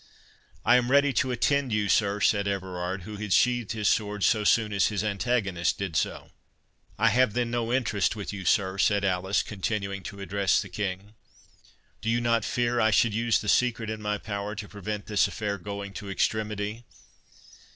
"I 0.65 0.77
am 0.77 0.89
ready 0.89 1.13
to 1.13 1.29
attend 1.31 1.71
you, 1.71 1.87
sir," 1.87 2.19
said 2.21 2.47
Everard, 2.47 3.03
who 3.03 3.17
had 3.17 3.31
sheathed 3.31 3.73
his 3.73 3.87
sword 3.87 4.23
so 4.23 4.43
soon 4.43 4.73
as 4.73 4.87
his 4.87 5.03
antagonist 5.03 5.77
did 5.77 5.95
so. 5.95 6.31
"I 6.97 7.09
have 7.09 7.33
then 7.33 7.51
no 7.51 7.71
interest 7.71 8.15
with 8.15 8.33
you, 8.33 8.43
sir," 8.43 8.79
said 8.79 9.05
Alice, 9.05 9.43
continuing 9.43 10.01
to 10.05 10.19
address 10.19 10.59
the 10.59 10.69
King—"Do 10.69 12.09
you 12.09 12.19
not 12.19 12.43
fear 12.43 12.79
I 12.79 12.89
should 12.89 13.13
use 13.13 13.39
the 13.39 13.47
secret 13.47 13.91
in 13.91 14.01
my 14.01 14.17
power 14.17 14.55
to 14.55 14.67
prevent 14.67 15.05
this 15.05 15.27
affair 15.27 15.59
going 15.59 15.93
to 15.93 16.09
extremity? 16.09 16.83